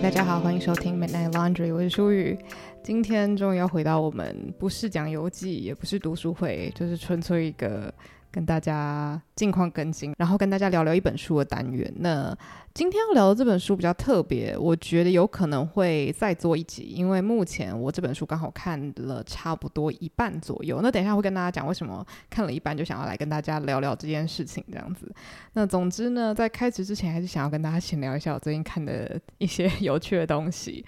[0.00, 2.38] 大家好，欢迎收听 Midnight Laundry，我是舒雨。
[2.84, 7.92] 今天终于要回到我们不是讲游记，也不是读书会，就是纯粹一个
[8.30, 11.88] 跟大家近况更新，然后跟大家聊聊一本书的单元。
[11.98, 12.36] 那
[12.74, 20.80] 今天要聊的这本书比较特别，我觉得有可能会再做一集，因为目前我这本书刚好看了差不多一半左右。
[20.82, 25.08] 那等一下会跟大家讲为什么看了一半就想要来跟大家聊聊这件事情，这样子。
[25.52, 30.84] 那总之呢，在开始之前，还是想要跟大家闲聊一下我最近看的一些有趣的东西。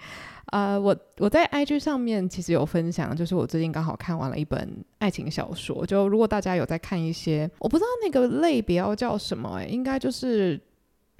[0.47, 5.85] 呃，我我在 IG 上面其实有分享，就是我最近刚好看完了一本爱情小说。
[5.85, 10.59] 就如果大家有在看一些，我不知道那个类别要叫什么，欸，应该就是。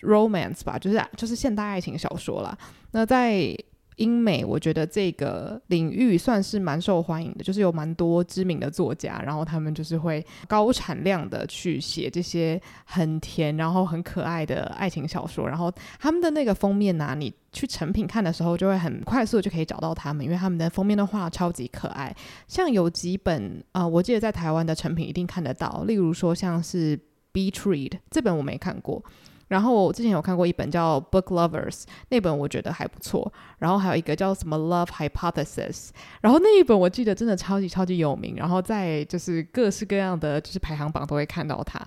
[0.02, 2.58] romance 吧，就是就是现代爱情小说啦。
[2.90, 3.56] 那在
[3.98, 15.48] 英美，我觉得这个领域算是蛮受欢迎的，就是有蛮多知名的作家，然后他们就是会高产量的去写这些很甜，然后很可爱的爱情小说。
[15.48, 22.12] 然后他们的那个封面啊，你去成品看的时候，就会很快速就可以找到他们，因为他们的封面的画超级可爱。
[22.48, 27.00] 像有几本啊、我记得在台湾的成品一定看得到，例如说像是
[27.34, 29.04] Beach Read 这本我没看过。
[29.48, 33.30] 然后我之前有看过一本叫《Book Lovers》，那本我觉得还不错。
[33.60, 35.90] 然后还有一个叫什么《Love Hypothesis》，
[36.22, 38.38] 然后那一本我记得真的超级超级有名。
[38.38, 41.78] 然后在就是各式各样的就是排行榜都会看到它。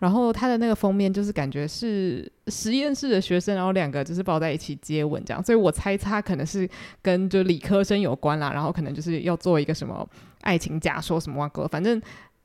[0.00, 5.42] 然后它的那个封面就是感觉是实验室的学生，然后两个就是抱在一起接吻这样。
[5.42, 6.68] 所以我猜它可能是
[7.00, 8.52] 跟就理科生有关啦。
[8.52, 10.06] 然后可能就是要做一个什么
[10.42, 11.98] 爱情假说什么哇哥，反正。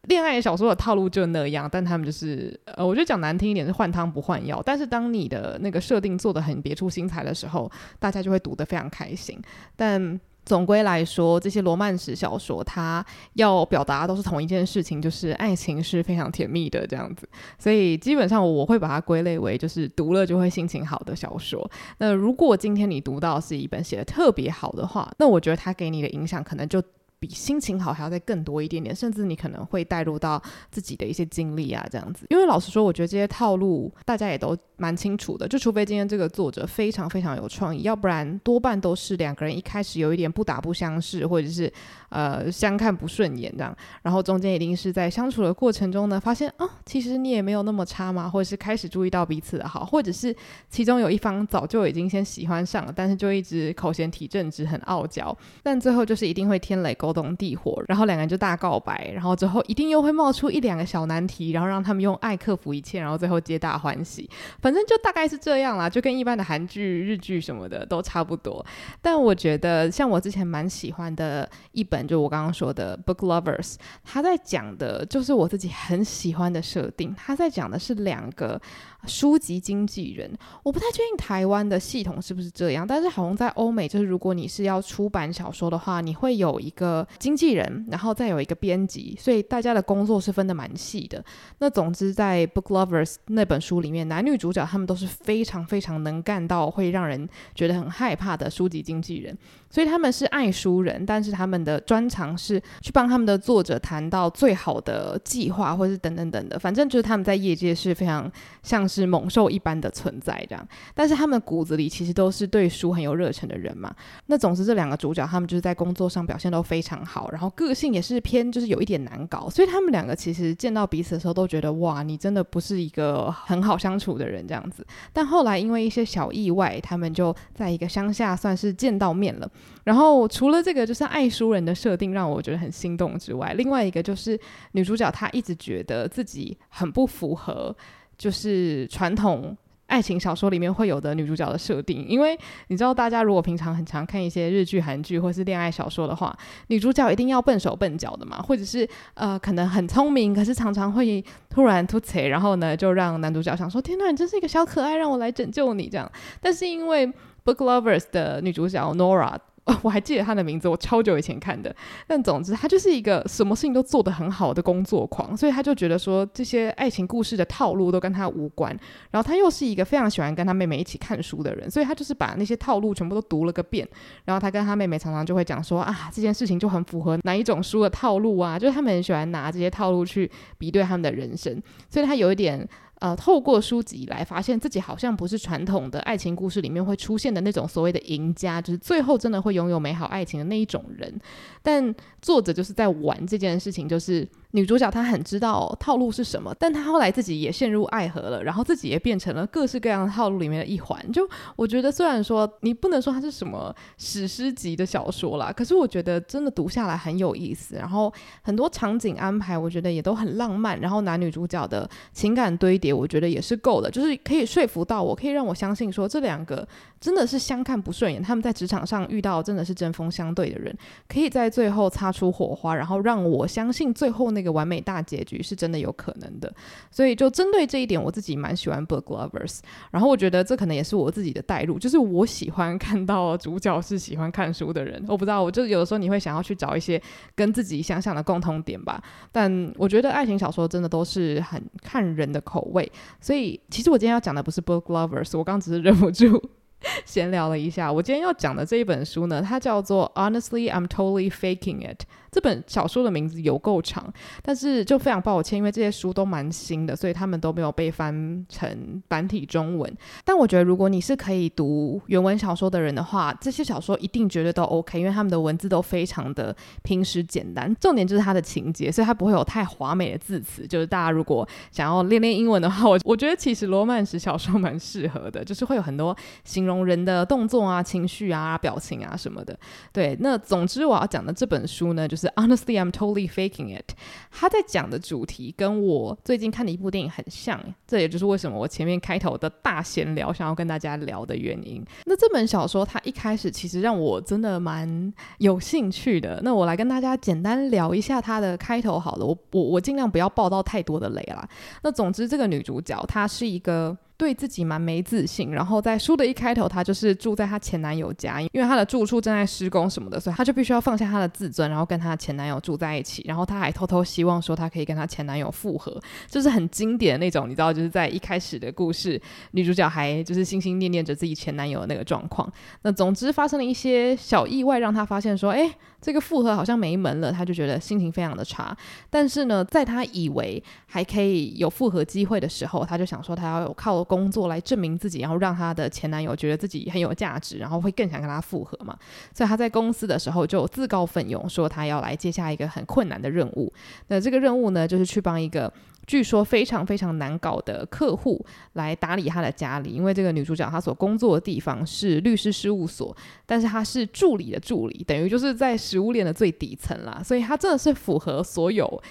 [0.04, 4.62] 恋爱小说的套路就那样，但他们就是呃，我觉得讲难听一点是换汤不换药。
[4.66, 7.70] 但是当你的那个设定做得很别出心裁的时候，
[8.00, 9.40] 大家就会读得非常开心。
[9.76, 17.30] 但总归来说，这些罗曼史小说它要表达都是同一件事情，就是爱情是非常甜蜜的这样子。
[17.60, 21.70] 所以基本上我会把它归类为就是读了就会心情好的小说。
[22.00, 26.82] 那如果今天你读到是一本写得特别好的话，那我觉得它给你的影响可能就。
[27.20, 30.42] 比心情好还要再更多一点点，甚至你可能会带入到
[30.72, 32.26] 自己的一些经历啊，这样子。
[32.30, 41.72] 因为老实说，我觉得这些套路大家也都蛮清楚的，就除非今天这个作者非常非常有创意，要不然多半都是两个人一开始有一点不打不相识，或者是
[42.08, 50.34] 呃相看不顺眼这样，然后中间一定是在相处的过程中呢，发现啊，其实你也没有那么差嘛，或者是开始注意到彼此的好，或者是
[50.70, 57.09] 其中有一方早就已经先喜欢上了，但是就一直口嫌体正直，很傲娇，但最后就是一定会天雷勾。
[57.10, 64.30] 勾动地火，然后两个人就大告白，然后之后一定又会冒出一两个小难题，然后让他们用爱克服一切，然后最后皆大欢喜。
[64.62, 68.64] 反正就大概是这样啦，就跟一般的韩剧、日剧什么的都差不多。
[69.02, 77.16] 但我觉得，像我之前蛮喜欢的一本，就我刚刚说的《Book Lovers》，他在讲的就是我自己很喜欢的设定。
[77.18, 78.62] 他在讲的是两个
[79.06, 80.32] 书籍经纪人。
[80.64, 87.08] 我不太确定台湾的系统是不是这样，但是好像在欧美，就是如果你是要出版小说的话，你会有一个。
[87.18, 91.24] 经纪人，然后再有一个编辑，所以大家的工作是分得蛮细的。
[91.60, 99.38] 那总之，在《Book Lovers》那本书里面，男女主角他们都是非常非常能干到会让人觉得很害怕的书籍经纪人。
[99.70, 106.58] 所以他们是爱书人，但是他们的专长是去帮他们的作者谈到最好的计划，或是等等等的。
[106.58, 108.32] 反正就是他们在业界是非常
[108.64, 110.68] 像是猛兽一般的存在这样。
[110.96, 113.94] 但是他们骨子里其实都是对书很有热忱的人嘛。
[114.26, 119.50] 那总之，这两个主角他们就是在工作上表现都非常好，然后个性也是偏就是有一点难搞。
[119.50, 124.86] 所以他们两个其实见到彼此的时候都觉得哇，你真的不是一个很好相处的人这样子。
[125.14, 129.50] 但后来因为一些小意外，他们就在一个乡下算是见到面了。
[129.86, 134.40] 然后除了这个就是爱书人的设定让我觉得很心动之外，另外一个就是
[134.74, 137.76] 女主角她一直觉得自己很不符合，
[138.18, 139.58] 就是传统
[139.88, 142.06] 爱情小说里面会有的女主角的设定。
[142.08, 142.38] 因为
[142.68, 146.38] 你知道，大家如果平常很常看一些日剧、韩剧或是恋爱小说的话，
[146.68, 156.12] 女主角一定要笨手笨脚的嘛，或者是呃可能很聪明，可是常常会突然突袭，然后呢就让男主角想说：天哪，你真是一个小可爱，让我来拯救你这样。
[156.40, 157.08] 但是因为
[157.44, 159.36] Book Lovers 的女主角 Nora。
[159.82, 161.76] 我还记得他的名字，我超久以前看的。
[162.08, 168.78] 但总之，他就是一个什么事情都做得很好的工作狂，所以他就觉得说这些爱情故事的套路都跟他无关。
[169.12, 173.88] 然后他又是一个非常喜欢跟他妹妹一起看书的人，所以他就是把那些套路全部都读了个遍。
[174.26, 182.68] 然后他跟他妹妹常常就会讲说啊，这件事情就很符合哪一种书的套路啊，就是他们很喜欢拿这些套路去比对他们的人生，所以他有一点。
[183.00, 191.20] 呃，透过书籍来发现自己好像不是传统的爱情故事里面会出现的那种所谓的赢家，就是最后真的会拥有美好爱情的那一种人。
[191.62, 194.28] 但作者就是在玩这件事情，就是。
[194.52, 201.00] 女主角她很知道套路是什么，但她后来自己也陷入爱河了，然后自己也变成了各式各样的套路里面的一环。
[201.12, 207.76] 就我觉得，虽然说你不能说它是什么史诗级的小说啦，可是我觉得真的读下来很有意思。
[207.76, 208.12] 然后
[208.42, 210.80] 很多场景安排，我觉得也都很浪漫。
[210.80, 216.68] 然后男女主角的情感堆叠，我觉得也是够的，就是可以说服到我，可以让我相信说这两个
[217.00, 218.20] 真的是相看不顺眼。
[218.20, 220.76] 他们在职场上遇到真的是针锋相对的人，
[221.08, 224.39] 可以在最后擦出火花，然后让我相信最后那。
[224.40, 226.50] 那个完美大结局是真的有可能的，
[226.90, 229.60] 所以就针对这一点，我自己蛮喜欢 book lovers。
[229.92, 235.04] 然后我觉得这可能也是我自己的带入，就是我喜欢看到主角是喜欢看书的人。
[235.10, 237.02] 我不知道，我就有的时候你会想要去找一些
[237.36, 239.04] 跟自己想想的共同点吧。
[239.30, 242.90] 但我觉得爱情小说真的都是很看人的口味，
[243.20, 246.42] 所以其实我今天要讲的不是 book lovers，我刚只是忍不住
[247.04, 247.92] 闲聊了一下。
[247.92, 252.04] 我今天要讲的这一本书呢，它叫做 Honestly, I'm Totally Faking It。
[252.32, 254.12] 这本小说的名字有够长，
[254.42, 259.92] 但是就非常抱歉，因为这些书都蛮新的，所以他们都没有被翻成繁体中文。
[260.24, 267.74] 但我觉得，如果你是可以读原文小说的人的话，这些小说一定绝对都 OK，因为他们的文字都非常的平实简单。
[267.80, 270.68] 重点就是它的情节，所以它不会有太华美的字词。
[270.68, 279.58] 就是大家如果想要练练英文的话，我我觉得其实罗曼史小说蛮适合的，就是会有很多形容人的动作啊、情绪啊、表情啊什么的。
[279.92, 283.96] 对，那总之我要讲的这本书呢，就是是 Honestly, I'm totally faking it。
[284.30, 291.84] 他在讲的主题跟我最近看的一部电影很像，这也就是为什么我前面开头的大闲聊想要跟大家聊的原因。
[292.06, 296.40] 那这本小说它一开始其实让我真的蛮有兴趣的。
[296.44, 301.48] 那我来跟大家简单聊一下它的开头好了，我我我尽量不要爆到太多的雷啦。
[301.84, 303.98] 那总之，这个女主角她是一个。
[304.20, 313.24] 对自己蛮没自信，然后在书的一开头，她就是住在她前男友家，因为她的住处正在施工什么的，所以她就必须要放下她的自尊，然后跟她前男友住在一起。
[313.26, 319.20] 然后她还偷偷希望说，她可以跟她前男友复合，就是很经典的那种，你知道，就是在一开始的故事，
[319.52, 322.52] 女主角还就是心心念念着自己前男友的那个状况。
[322.82, 328.76] 那总之发生了一些小意外，让她发现说，哎，这个复合好像没门了，她就觉得心情非常的差。
[329.10, 334.00] 但是呢，在她以为还可以有复合机会的时候，她就想说，她要靠。
[334.10, 338.98] 工作来证明自己，然后让她的前男友觉得自己很有价值，然后会更想跟她复合嘛。
[339.34, 343.72] 所以她在公司的时候就自告奋勇说，她要来接下一个很困难的任务。
[344.08, 345.72] 那这个任务呢，就是去帮一个
[346.10, 349.92] 据说非常非常难搞的客户来打理他的家里。
[349.92, 353.16] 因为这个女主角她所工作的地方是律师事务所，
[353.46, 357.22] 但是她是助理的助理，等于就是在食物链的最底层啦。
[357.24, 359.02] 所以她真的是符合所有。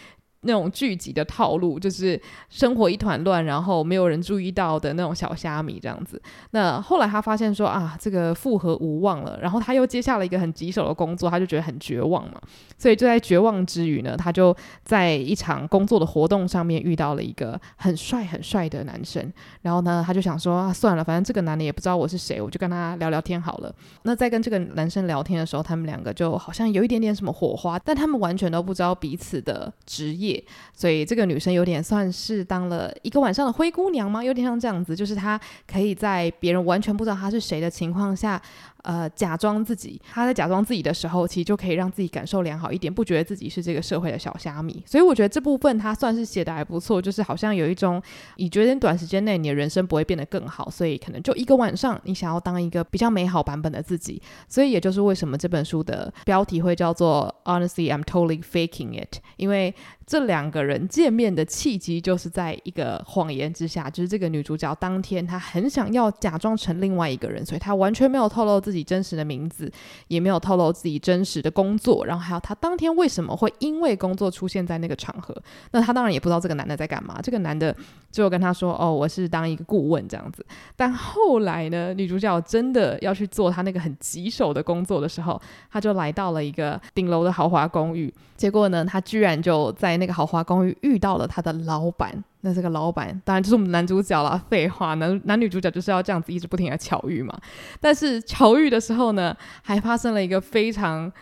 [0.43, 6.21] 那种剧集的套路，就是生活一团乱，然后没有人注意到的那种小虾米这样子。
[6.53, 12.41] 那后来他发现说啊，这个复合无望了，然后他又接下了一个很棘手的工作，他就觉得很绝望嘛。
[12.77, 19.33] 所以就在绝望之余呢，他就在一场工作的活动上面遇到了一个很帅很帅的男生。
[19.63, 23.75] 然后呢，他就想说啊，算了，反正这个男的也不知道我是谁，我就跟他聊聊天好了。
[24.03, 30.28] 那在跟这个男生聊天的时候，他们两个就好像有一点点什么火花，但他们完全都不知道彼此的职业。
[30.75, 34.23] 所以这个女生有点算是当了一个晚上的灰姑娘吗？
[34.23, 35.39] 有点像这样子，就是她
[35.71, 38.41] 可以在别人完全不知道她是谁的情况下。
[38.85, 44.83] 呃，假装自己，他在假装自己的时候，其实就可以让自己感受良好一点，不觉得自己是这个社会的小虾米。
[44.87, 48.01] 所以我觉得这部分他算是写的还不错，就是好像有一种，
[48.37, 54.23] 你觉得短时间内你的人生不会变得更好，所以可能就一个晚上，你想要当一个比较美好版本的自己。
[54.47, 59.75] 所以也就是为什么这本书的标题会叫做 Honestly, I'm totally faking it，因为
[60.07, 68.68] 这两个人见面的契机就是在一个谎言之下，就是这个女主角当天她很想要假装成另外一个人，所以她完全没有透露。
[68.69, 69.73] 自己真实的名字，
[70.09, 75.35] 也没有透露自己真实的工作，然后还有他当天为什么会因为工作出现在那个场合？
[75.71, 77.19] 那他当然也不知道这个男的在干嘛。
[77.23, 77.75] 这个男的
[78.13, 80.45] 就跟他说：“哦，我是当一个顾问这样子。”
[80.77, 85.41] 但后来呢，女主角真的要去做她那个很棘手的工作的时候，
[85.73, 88.13] 她就来到了一个顶楼的豪华公寓。
[88.39, 92.25] 结果呢，他居然就在那个豪华公寓遇到了他的老板。
[92.43, 94.41] 那这个老板当然就是我们男主角啦。
[94.49, 97.37] 废话，男男女主角就是要这样子一直不停的巧遇嘛。
[97.81, 101.13] 但是巧遇的时候呢，还发生了一个非常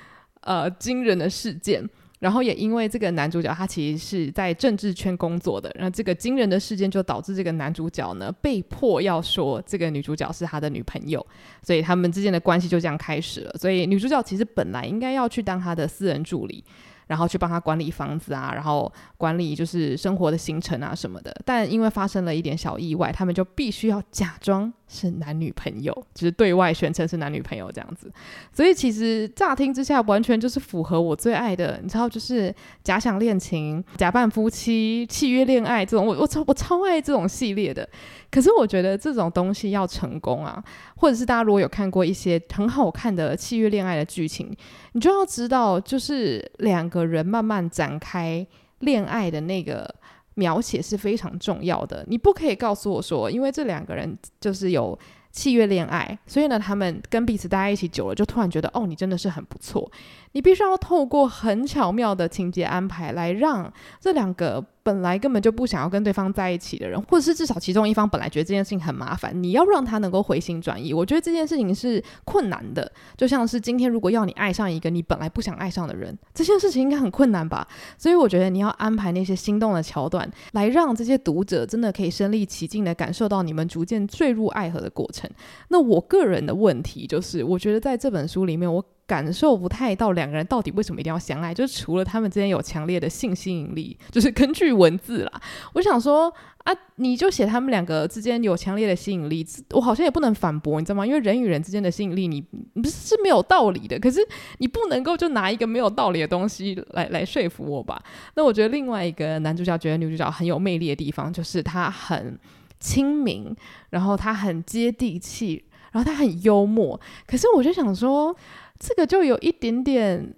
[0.43, 1.89] 呃惊人的事件。
[2.19, 11.25] 然后也因为这个男主角他其实是在政治圈工作的，然后这个惊人的事件就导致这个男主角呢被迫要说这个女主角是他的女朋友，
[11.63, 13.53] 所以他们之间的关系就这样开始了。
[13.59, 16.65] 所以女主角其实本来应该要去当他的私人助理。
[17.07, 21.35] 然后去帮他管理房子啊，然后管理就是生活的行程啊什么的。
[21.45, 28.11] 但因为发生了一点小意外，他们就必须要假装是男女朋友，就是对外宣称是男女朋友这样子。
[28.53, 37.89] 所以其实乍听之下，完全就是符合我最爱的，你知道，就是假想恋情、假扮夫妻、契约恋爱这种，我我超我超爱这种系列的。
[38.31, 40.63] 可是我觉得这种东西要成功啊，
[40.97, 44.55] 或者是大家如果有看过一些很好看的契约恋爱的剧情，
[44.93, 48.47] 你就要知道，就是两个人慢慢展开
[48.81, 49.93] 恋爱的那个
[50.37, 52.03] 描写是非常重要的。
[52.09, 54.99] 你不可以告诉我说，因为这两个人就是有
[55.33, 59.91] 契约恋爱，所以呢，他们跟彼此待在一起久了，就突然觉得哦，你真的是很不错。
[60.37, 64.63] 你必须要透过很巧妙的情节安排来让这两个。
[64.87, 72.89] 本来根本就不想要跟对方在一起的人，或者是至少其中一方本来觉得这件事情很麻烦，你要让他能够回心转意，我觉得这件事情是困难的。
[73.17, 77.67] 就像是今天如果要你爱上一个你本来不想爱上的人，这件事情应该很困难吧？
[77.99, 85.29] 所以我觉得你要安排那些心动的桥段，来让这些读者真的可以身临其境的感受到你们逐渐坠入爱河的过程。
[85.67, 88.85] 那我个人的问题就是，我觉得在这本书里面，我。
[89.07, 95.41] 感受不太到两个人到底为什么一定要相爱，就是除了他们之间有强烈的性吸引力，就是根据文字啦。
[95.75, 96.33] 我想说
[96.65, 101.07] 啊，你就写他们两个之间有强烈的吸引力，我好像也不能反驳，你知道吗？
[101.07, 103.97] 因为人与人之间的吸引力你，不是是没有道理的。
[104.01, 104.19] 可是
[104.59, 108.03] 你不能够就拿一个没有道理的东西来来说服我吧？
[108.35, 112.37] 那我觉得另外一个男主角觉得女主角很有魅力的地方，就是他很
[112.81, 113.55] 亲民，
[113.91, 117.01] 然后他很接地气，然后他很幽默。
[117.25, 118.35] 可是我就想说。
[118.79, 120.35] 这个就有一点点。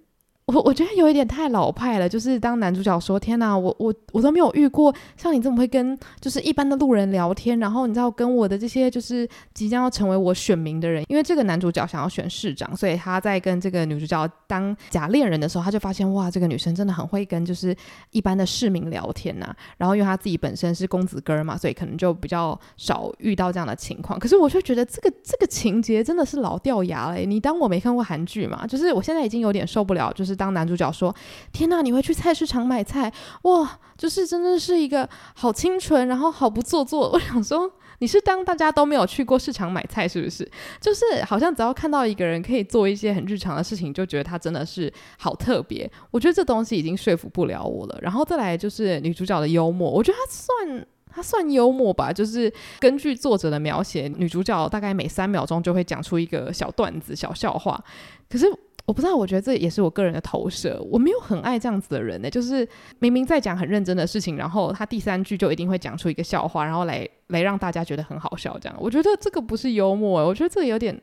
[0.48, 17.76] 我我觉得有一点太老派了，就是当男主角说：“天哪，我我我都没有遇过像你这么会跟就是一般的路人聊天，然后你知道跟我的这些就是即将要成为我选民的人，因为这个男主角想要选市长，所以他在跟这个女主角当假恋人的时候，他就发现哇，这个女生真的很会跟就是
[18.12, 19.54] 一般的市民聊天呐。
[19.76, 24.18] 然后因为他自己本身是公子哥嘛，所以可能就比较少遇到这样的情况。
[24.18, 27.16] 可是我就觉得这个这个情节真的是老掉牙了。
[27.18, 28.66] 你当我没看过韩剧嘛？
[28.66, 30.37] 就是我现在已经有点受不了，就是。
[30.38, 31.14] 当男主角说
[31.52, 33.78] ：“天哪，你会去菜市场买菜哇？
[33.98, 37.10] 就是真的是一个好清纯，然后好不做作。
[37.12, 37.68] ”我想说，
[37.98, 40.48] 你是当大家都没有去过市场买菜，是不是？
[40.80, 45.90] 就是好像只要看到一个人可以做一些很日常的事情，就觉得他真的是好特别。
[46.12, 47.98] 我觉得这东西已经说服不了我了。
[48.00, 52.12] 然后再来就是女主角的幽默，我觉得她算她算幽默吧。
[52.12, 57.82] 就是根据作者的描写，女主角大概每三秒钟就会讲出一个小段子、小笑话，
[58.30, 58.46] 可是。
[58.88, 60.82] 我不知道，我觉得这也是我个人的投射。
[60.90, 62.66] 我没有很爱这样子的人呢、就是
[63.00, 68.58] 明明在讲很认真的事情，然后他第三句就一定会讲出一个笑话，然后来来让大家觉得很好笑。
[68.58, 70.98] 这样，我觉得这个不是幽默、我觉得这个有点，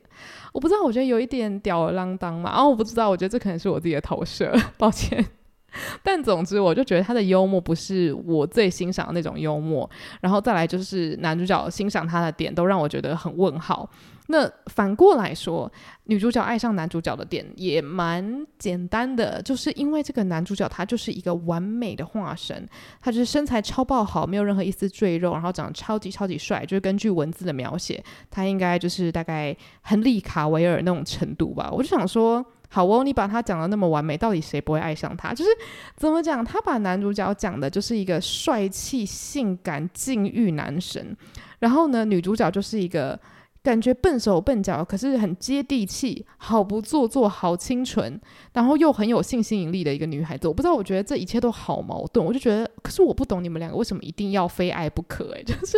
[0.51, 2.50] 我不知道，我觉得有一点吊儿郎当嘛。
[2.50, 5.24] 然后我不知道，我觉得这可能是我自己的投射，抱歉。
[6.01, 9.88] 但总之，我就觉得他的幽默不是我最欣赏的那种幽默。
[10.22, 13.88] 然后再来就是男主角欣赏他的点都让我觉得很问号。
[14.27, 15.72] 那反过来说，
[16.05, 22.67] 女主角爱上男主角的点也蛮简单的，就是因为这个男主角他就是一个完美的化身，
[23.00, 31.70] 他就是身材超爆好，没有任何一丝赘肉，然后长得超级超级帅，就是根据文字的描写，他应该就是大概亨利卡维尔那种程度吧。
[31.72, 35.36] 我就想说，好哦，你把他讲得那么完美，到底谁不会爱上他？
[35.36, 35.51] 就是
[35.96, 41.15] 怎么讲，他把男主角讲的就是一个帅气、性感、禁欲男神，
[41.60, 43.20] 然后呢，女主角就是一个。
[43.65, 48.22] 感觉笨手笨脚，可是很接地气，好不做作，好清纯，
[48.53, 50.48] 然后又很有性吸引力的一个女孩子。
[50.48, 52.24] 我不知道，我觉得这一切都好矛盾。
[52.24, 55.31] 我就觉得，可是我不懂你们两个为什么一定要非爱不可？
[55.31, 55.77] 诶， 就是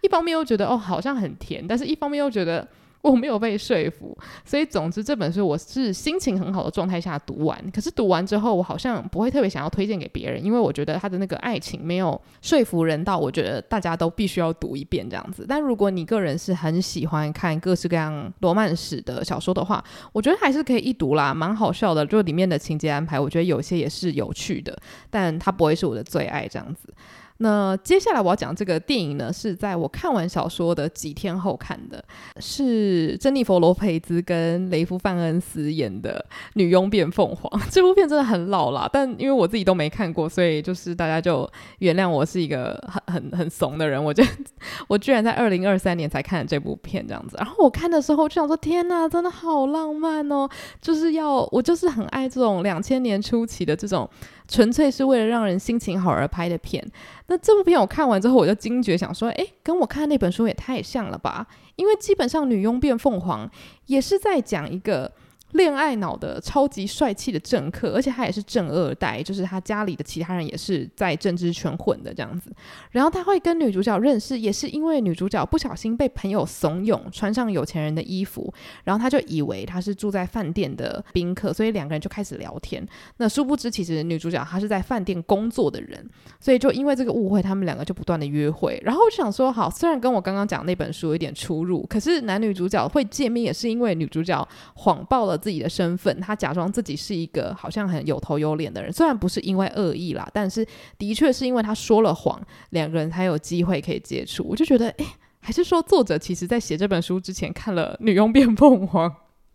[0.00, 2.66] 一方面又觉得哦，好像很甜，但是一方面又觉得。
[3.06, 7.56] 我没有被说服，所以总之这本书我是心情很好的状态下读完。
[7.70, 15.46] 可是读完之后，我好像不会特别想要推荐给别人，因为我觉得他的那个爱情没有说服人到，我觉得大家都必须要读一遍这样子。
[15.48, 19.82] 但如果你个人是很喜欢看各式各样罗曼史的小说的话，
[20.12, 22.04] 我觉得还是可以一读啦，蛮好笑的。
[22.04, 24.76] 就里面的情节安排，我觉得有些也是有趣的，
[25.10, 26.92] 但它不会是我的最爱这样子。
[27.38, 32.02] 那接下来我要讲这个电影呢，是在我看完小说的几天后看的，
[32.40, 36.24] 是珍妮佛罗培兹跟雷夫范恩斯演的
[36.54, 37.60] 《女佣变凤凰》。
[37.70, 41.48] 这部片真的很老啦，但因为我自己都没看过，所以就是大家就
[41.80, 44.02] 原谅我是一个很很很怂的人。
[44.02, 44.30] 我觉得
[44.88, 50.48] 我居然在二零二三年才看这部片这样子，然后我看的时候就想说：天哪，真的好浪漫哦！
[50.80, 54.08] 就是要我就是很爱这种两千年初期的这种。
[54.48, 56.84] 纯粹是为了让人心情好而拍的片。
[57.26, 61.46] 那这部片我看完之后，我就惊觉想说，哎，跟我看那本书也太像了吧？
[61.76, 63.46] 因为基本上《女佣变凤凰》
[63.86, 65.12] 也是在讲一个
[65.56, 72.50] 恋爱脑的超级帅气的政客，而且他也是政二代，就是他家里的其他人也是在政治圈混的这样子。
[72.90, 78.52] 然后他会跟女主角认识，也是因为女主角不小心被朋友怂恿穿上有钱人的衣服，
[78.84, 82.86] 然后他就以为他是住在饭店的宾客，所以两个人就开始聊天。
[83.16, 86.04] 那殊不知，其实女主角她是在饭店工作的人，
[86.38, 88.80] 所以就因为这个误会，他们两个就不断的约会。
[88.84, 100.66] 然后我就想说，好，虽然跟我刚刚讲那本书有点出入，可是男女主角会见面也是因为女主角谎报了自己的身份，他假装自己是一个好像很有头有脸的人，虽然不是因为恶意啦，但是
[100.98, 104.44] 的确是因为他说了谎，两个人才有机会可以接触。
[104.44, 105.06] 我就觉得，诶，
[105.38, 109.08] 还是说作者其实在写这本书之前看了《女佣变凤凰》，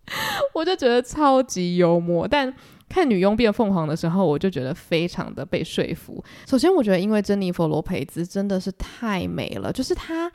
[0.55, 2.53] 我就觉得超级幽默，但。
[2.93, 6.21] 看《女佣变凤凰》的时候，我就觉得非常的被说服。
[6.45, 10.29] 首先，我觉得因为珍妮佛·罗培兹真的是太美了，就是她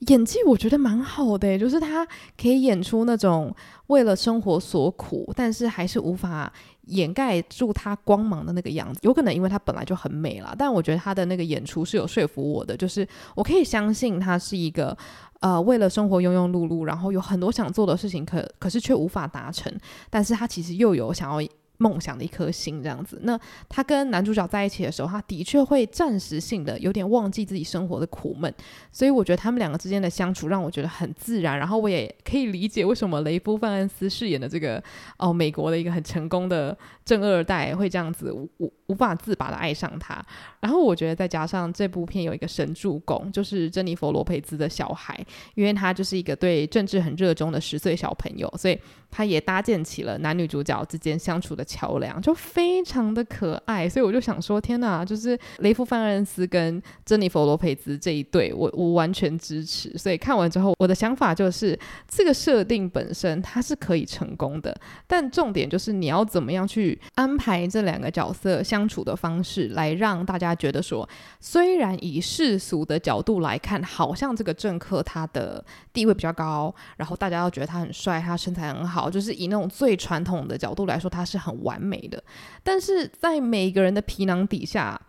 [0.00, 2.06] 演技我觉得蛮好的，就是她
[2.40, 3.54] 可以演出那种
[3.86, 9.00] 为了生活所苦，但是还是无法掩盖住她光芒的那个样子。
[9.02, 14.96] 有可能因为她本来就很美了，但我觉得她的那个演出是有说服我的，就是我可以相信她是一个
[15.40, 19.72] 呃为了生活庸庸碌碌，然后有很多想做的事情可，可可是却无法达成，
[20.10, 21.48] 但是她其实又有想要。
[21.78, 23.18] 梦想的一颗心，这样子。
[23.22, 28.52] 那他跟男主角在一起的时候，他的确会暂时性的有点忘记自己生活的苦闷，
[28.90, 31.58] 所以我觉得他们两个之间的相处让我觉得很自然。
[31.58, 34.82] 然后我也可以理解为什么雷夫·范恩斯饰演的这个
[35.18, 40.24] 哦，美国的一个很成功的正二代会这样子无无法自拔的爱上他。
[40.60, 45.18] 然后我觉得再加上这部片有一个神助攻，就是珍妮佛·罗培兹的小孩，
[45.54, 48.78] 因为他就是一个对政治很热衷的十岁小朋友，所以
[49.10, 59.96] 他也搭建起了男女主角之间相处的桥梁就非常的可爱，所以我就想说，天哪，就是雷夫·范恩斯跟珍妮佛·罗培兹这一对，我我完全支持。
[59.96, 64.74] 所以看完之后，我的想法就是，这个设定本身它是可以成功的，
[65.06, 71.08] 但重点就是你要怎么样去安排这两个角色相处的方式，来让大家觉得说，
[71.40, 81.54] 虽然以世俗的角度来看，好像这个政客他的地位比较高，然后大家都觉得他很帅，他身材很好，好就是以那种最传统的角度来说，它是很。
[81.66, 82.22] 完美的，
[82.62, 85.00] 但是在每个人的皮囊底下，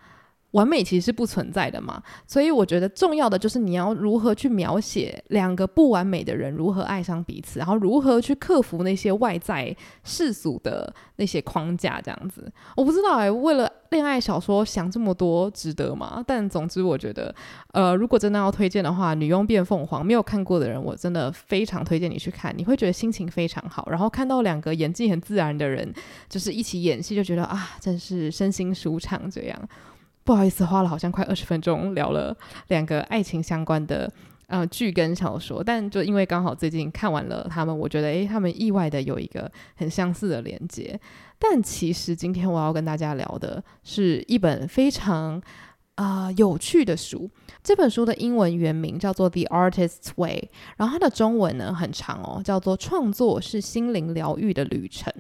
[0.58, 2.02] 完美其实是不存在的嘛。
[2.26, 12.52] 所以我觉得重要的就是你要如何去描写两个不完美的人如何爱上彼此，然后如何去克服那些外在世俗的那些框架，这样子。
[12.76, 16.24] 我不知道哎、为了恋爱小说想这么多，值得吗？
[16.28, 17.34] 但总之，我觉得，
[17.72, 23.88] 呃，如果真的要推荐的话，《女佣变凤凰》没有看过的人，我真的非常推荐你去看，你会觉得心情非常好。
[23.90, 25.94] 然后看到两个演技很自然的人，
[26.28, 29.70] 就是一起演戏，就觉得啊，真是身心舒畅这样。
[30.28, 32.36] 不好意思，花了好像快二十分钟聊了
[32.68, 34.12] 两个爱情相关的
[34.48, 41.00] 呃剧跟小说，但就因为刚好最近看完了他们，我觉得诶，他们意外的有一个很相似的连接。
[41.40, 45.42] 但其实今天我要跟大家聊的是一本非常
[45.96, 47.30] 啊、呃、有趣的书，
[47.64, 55.14] 这本书的英文原名叫做《The Artist's Way》，然后它的中文呢很长哦，叫做《创作是心灵疗愈的旅程》。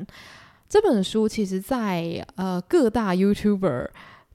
[0.67, 3.87] 这本书其实在呃各大 YouTuber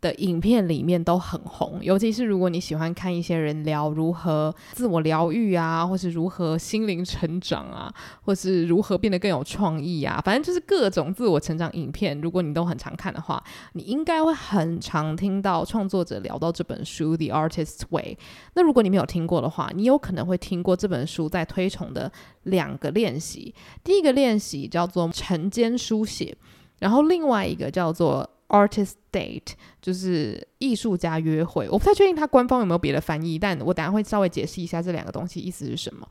[0.03, 12.21] 的影片里面都很红，尤其是如果你喜欢看一些人聊如何自我疗愈啊，或是如何心灵成长啊，或是如何变得更有创意啊，反正就是各种自我成长影片。
[12.21, 13.43] 如果你都很常看的话，
[13.75, 18.19] 你应该会很常听到创作者聊到这本书《The Artist's Way》。
[18.55, 22.11] 那如果你没有听过的话，你有可能会听过这本书在推崇的
[22.43, 23.55] 两个练习。
[23.85, 26.37] 第一个练习叫做晨间书写，
[26.81, 36.07] 然后另外一个叫做 Artist Date 就是艺术家约会，我不太确定它官方有没有别的翻译，但我等下会稍微解释一下这两个东西意思是什么。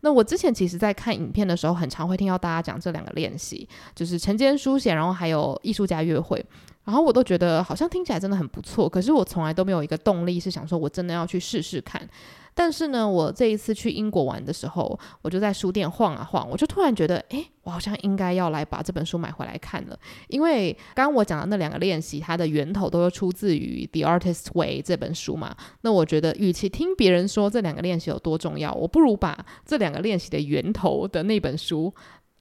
[0.00, 6.44] 那我之前其实在看影片的时候，很常会听到大家讲这两个练习，就是晨间书写，然后还有艺术家约会，
[6.84, 12.06] 然后我都觉得好像听起来真的很不错，可是我从来都没有一个动力是想说我真的要去试试看。
[12.54, 19.98] 但是呢，我这一次去英国玩的时候，我就在书店晃啊晃，我就突然觉得，诶，我好像应该要来把这本书买回来看了。
[20.28, 25.54] 因为刚刚我讲的那两个练习，它的源头都是出自于《The Artist's Way》这本书嘛。
[25.80, 31.92] 那我觉得，与其听别人说这两个练习有多重要，我不如把这两个练习的源头的那本书。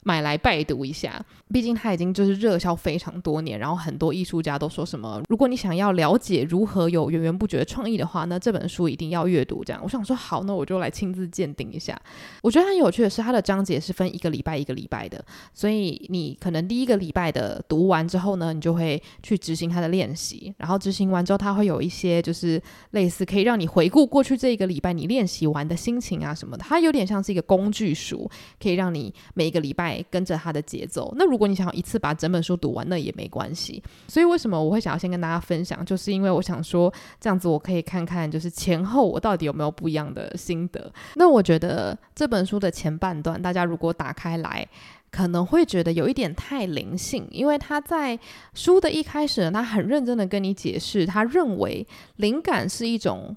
[0.04, 9.64] 买来拜读一下，毕竟它已经就是热销非常多年，然后很多艺术家都说什么，如果你想要了解如何有源源不绝的创意的话，那这本书一定要阅读。
[9.64, 12.00] 这样，我想说好，那我就来亲自鉴定一下。
[12.42, 22.62] 我觉得很有趣的是，它的章节是分一个礼拜一个礼拜的，所以你可能第一个礼拜的读完之后呢，你就会去执行它的练习，然后执行完之后，它会有一些就是
[22.92, 28.30] 类似可以让你回顾过去这一个礼拜你练习完的心情啊什么的，它有点像是一个工具书，
[28.62, 29.93] 可以让你每一个礼拜。
[30.10, 31.14] 跟着他的节奏。
[31.18, 33.84] 那如果你想要一次把整本书读完，那也没关系。
[34.08, 40.90] 所以为什么我会想要先跟大家分享，就是因为我想说，这样子我可以看看，就是前后我到底有没有不一样的心得。
[41.16, 44.68] 那我觉得这本书的前半段，大家如果打开来，
[45.12, 48.18] 可能会觉得有一点太灵性，因为他在
[48.54, 53.36] 书的一开始，他很认真的跟你解释，他认为灵感是一种，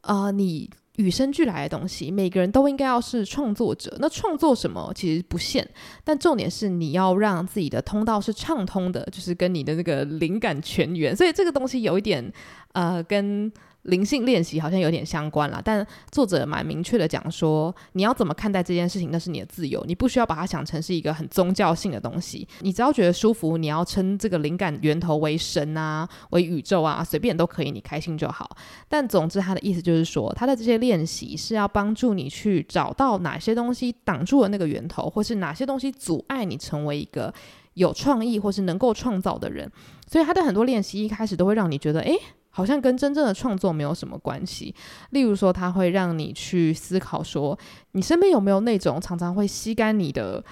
[0.00, 3.96] 呃，你与生俱来的东西，每个人都应该要是创作者。
[3.98, 5.68] 那创作什么其实不限，
[6.04, 11.16] 但重点是你要让自己的通道是畅通的，就是跟你的那个灵感泉源。
[11.16, 12.32] 所以这个东西有一点，
[12.72, 13.50] 呃，跟。
[13.88, 22.46] 灵性练习好像有点相关了，但作者蛮明确的讲说，你要怎么看待这件事情，那是你的自由，你不需要把它想成是一个很宗教性的东西。
[22.60, 28.48] 你只要觉得舒服，你要称这个灵感源头为神啊，为宇宙啊，随便都可以，你开心就好。
[28.88, 37.32] 但总之，他的意思就是说，他的这些练习是要帮助你去找到哪些东西挡住了那个源头，或是哪些东西阻碍你成为一个
[37.74, 39.70] 有创意或是能够创造的人。
[40.06, 42.14] 所以他的很多练习一开始都会让你觉得，诶。
[42.58, 44.74] 好像跟真正的创作没有什么关系。
[45.10, 47.56] 例如说，它会让你去思考说，
[47.92, 50.44] 你身边有没有那种常常会吸干你的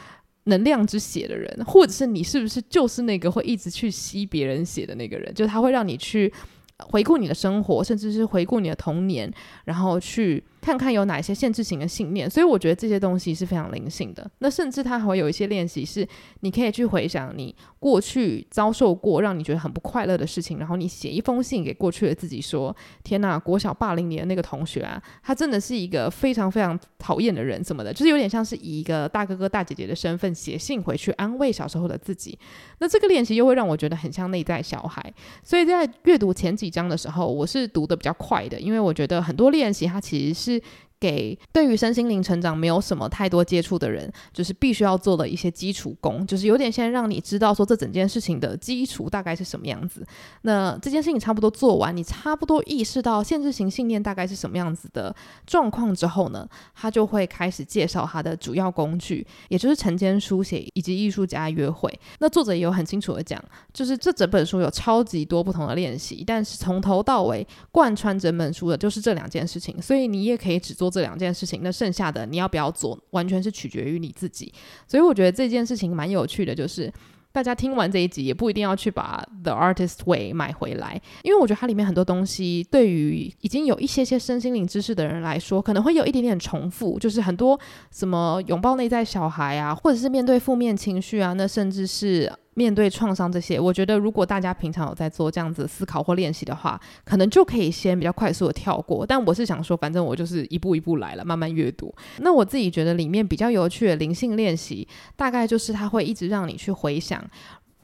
[0.45, 5.35] 能量之血的人，或者是你是不是就是那个会一直去吸别人血的那个人？
[5.35, 6.33] 就他会让你去
[6.79, 9.29] 回顾你的生活，甚至是回顾你的童年，
[9.65, 10.45] 然后去。
[10.67, 14.29] 看看有哪些限制型的信念，所以我觉得这些东西是非常灵性的。
[14.41, 16.05] 那甚至它还会有一些练习，是
[16.41, 32.37] 你可以去回想你过去遭受过让你觉得很不快乐的事情，然后你写一封信给过去的自己，说：“天哪，国小霸凌你的那个同学啊，他真的是一个非常非常讨厌的人，什么的，就是有点像是以一个大哥哥大姐姐的身份写信回去安慰小时候的自己。
[32.81, 40.56] 那这个练习又会让我觉得很像内在小孩，所以在阅读前几章的时候，我是读得比较快的，因为我觉得很多练习它其实是。
[40.61, 40.86] Mm-hmm.
[40.99, 50.07] 给对于身心灵成长没有什么太多接触的人，就是必须要做的一些基础功，就是有点先让你知道说这整件事情的基础大概是什么样子。
[50.43, 55.15] 那这件事情差不多做完，你差不多意识到限制型信念大概是什么样子的
[55.47, 61.93] 状况之后呢，他就会开始介绍他的主要工具，也就是晨间书写以及艺术家约会。
[62.21, 63.39] 那作者也有很清楚的讲，
[63.75, 70.86] 就是这整本书有超级多不同的练习，但是从头到尾贯穿整本书的就是这两件事情，所以你也可以只做。
[70.87, 74.53] 做这两件事情，那剩下的你要不要做，完全是取决于你自己。
[74.87, 76.93] 所以我觉得这件事情蛮有趣的，就是
[77.33, 87.59] 大家听完这一集也不一定要去把《The Artist Way》买回来，因为我觉得它里面很多东西对于已经有一些些身心灵知识的人来说，可能会有一点点重复，就是很多
[87.91, 92.33] 什么拥抱内在小孩啊，或者是面对负面情绪啊，那甚至是。
[92.57, 99.05] 面对创伤这些，我觉得如果大家平常有在做这样子思考或练习的话，可能就可以先比较快速的跳过。
[99.05, 101.95] 但我是想说，反正我就是一步一步来了，慢慢阅读。
[102.21, 107.23] 那我自己觉得里面比较有趣的灵性练习，大概就是它会一直让你去回想。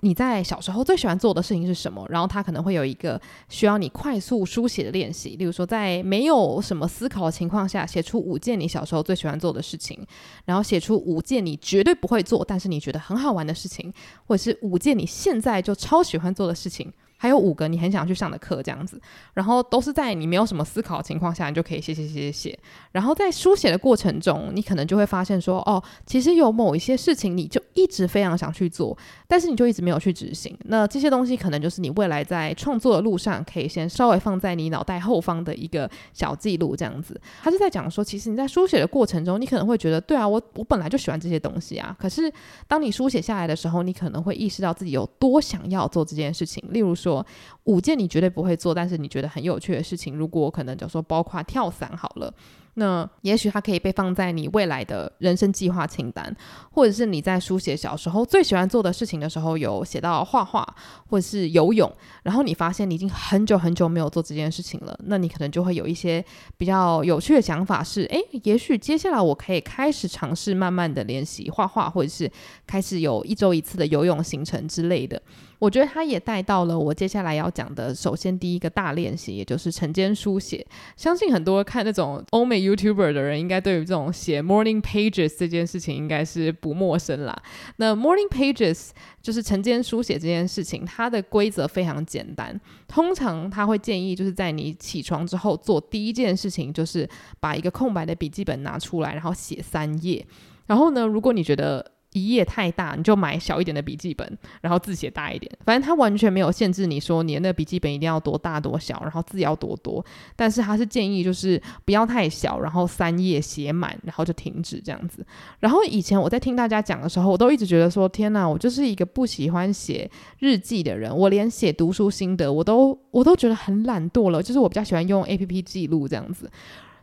[0.05, 2.05] 你在小时候最喜欢做的事情是什么？
[2.09, 10.05] 然后他可能会有一个需要你快速书写的练习，例如说在没有什么思考的情况下，写出五件你小时候最喜欢做的事情，
[10.45, 13.93] 然后写出五件你绝对不会做，但是你觉得很好玩的事情，
[14.27, 16.93] 或者是五件你现在就超喜欢做的事情。
[17.23, 19.01] 还有五个你很想去上的课，这样子，
[19.33, 22.59] 然后都是在你没有什么思考的情况下，你就可以写写写写写。
[22.91, 30.59] 然后在书写的过程中，你可能就会发现说，哦，其实有某一些事情你就一直非常想去做，但是你就一直没有去执行。
[30.65, 37.21] 那这些东西可能就是你未来在创作的路上，可以先稍微放在你脑袋后方的一个小记录，这样子。
[37.41, 41.97] 他是在讲说，其实你在书写的过程中，你可能会觉得，对啊，我我本来就喜欢这些东西啊。
[42.01, 42.33] 可是
[42.67, 47.12] 当你书写下来的时候，你可能会意识到自己有多想要做这件事情，例如说。
[47.13, 47.27] 说
[47.65, 52.33] 五件你绝对不会做，但是你觉得很有趣的事情，如果可能，就说包括跳伞好了，
[52.75, 56.35] 那也许它可以被放在你未来的人生计划清单，
[56.73, 60.67] 或者是你在书写小时候最喜欢做的事情的时候，有写到画画
[61.07, 61.91] 或者是游泳，
[62.23, 66.25] 然后你发现你已经很久很久没有做这件事情了，那你可能就会有一些
[66.57, 72.31] 比较有趣的想法是，诶，也许接下来我可以开始尝试慢慢的练习画画，或者是
[72.67, 75.21] 开始有一周一次的游泳行程之类的。
[75.63, 80.67] 我觉得他也带到了我接下来要讲的，首先第一个大练习，也就是晨间书写。
[80.97, 87.41] 相信很多看那种欧美 YouTuber 的人，应该对于这种写 Morning Pages 这件事情应该是不陌生啦。
[87.77, 88.89] 那 Morning Pages
[89.23, 92.61] 就是晨间书写这件事情，它的规则非常简单。
[92.89, 100.27] 通常他会建议，就是在你起床之后做第一件事情，就是把一个空白的笔记本拿出来，然后写三页。
[100.67, 105.51] 然后呢，如果你觉得一页太大，你就买小一点的笔记本，然后字写大一点。
[105.65, 110.05] 反正它完全没有限制你说你的那笔记本一定要多大多小，然后字要多多。
[110.37, 115.25] 但是它是建议就是不要太小，然后三页写满，然后就停止这样子。
[115.61, 126.51] 然后以前我在听大家讲的时候，我都一直觉得说天哪，我就是一个不喜欢写日记的人，我连写读书心得我都我都觉得很懒惰了，就是我比较喜欢用 APP 记录这样子。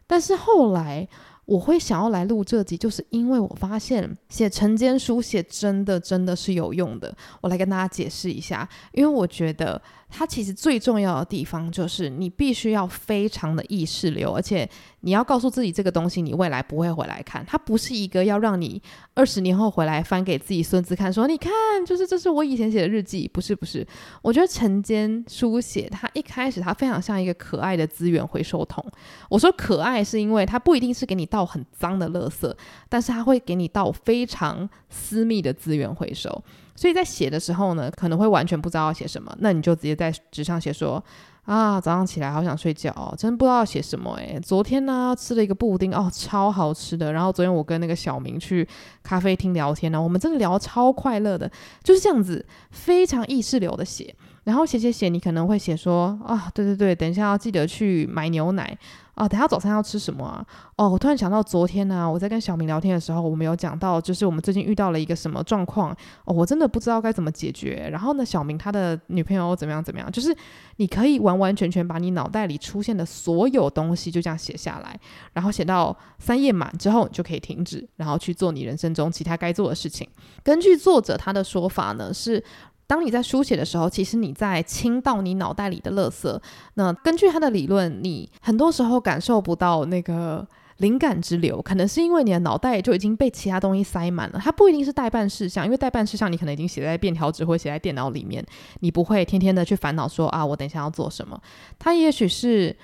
[0.05, 1.07] 但是后来。
[1.49, 7.11] 我会想要来录这集，就是因为我发现写晨间书写真的真的是有用的。
[7.41, 9.81] 我来跟大家解释一下，因为我觉得。
[10.09, 14.67] 它其实最重要的地方就是你必须要非常的意识流，而且
[15.01, 18.81] 你要告诉自己这个东西你未来不会回来看，它不是一个要让你
[19.13, 21.51] 二十年后回来翻给自己孙子看，说你看，
[21.85, 23.85] 就是这是我以前写的日记，不是不是。
[24.21, 28.83] 我觉得晨间书写它一开始它非常像一个可爱的资源回收桶。
[29.29, 32.51] 我说可爱是因为它不一定是给你倒很脏的垃圾，
[32.89, 36.43] 但是它会给你倒非常私密的资源回收。
[36.79, 41.03] 所以在写的时候呢，可能会完全不知道要写什么，那你就直接在纸上写说
[41.43, 47.11] 啊，早上起来好想睡觉哦，真不知道要写什么诶，昨天呢吃了一个布丁哦，超好吃的。
[47.11, 48.65] 然后昨天我跟那个小明去
[49.03, 51.51] 咖啡厅聊天呢，我们真的聊超快乐的，
[51.83, 54.15] 就是这样子非常意识流的写。
[54.43, 58.77] 然后写写写，你可能会写说啊，对对对，等一下要记得去买牛奶。
[59.15, 60.45] 啊，等下早餐要吃什么啊？
[60.77, 65.91] 哦，我突然想到昨天呢、我在跟小明聊天的时候，我们有讲到，就是我们最近遇到了一个什么状况
[66.23, 67.89] 哦，我真的不知道该怎么解决。
[67.91, 70.09] 然后呢，小明他的女朋友怎么样怎么样？
[70.09, 70.33] 就是
[70.77, 74.97] 你可以完完全全把你脑袋里出现的所有东西就这样写下来，
[75.33, 80.07] 然后写到三页满之后，你就可以停止，然后去做你人生中其他该做的事情。
[80.41, 82.41] 根据作者他的说法呢，是。
[82.89, 86.41] 当你在书写的时候，其实你在清到你脑袋里的垃圾。
[86.73, 90.47] 那根据他的理论，你很多时候感受不到那个
[90.77, 94.41] 灵感之流，可能是因为你的脑袋就已经被其他东西塞满了。
[94.43, 98.43] 它不一定是待办事项，因为待办事项你可能已经写在便条纸或写在电脑里面，
[98.79, 101.39] 你不会天天的去烦恼说啊，我等一下要做什么。
[101.77, 102.75] 它也许是。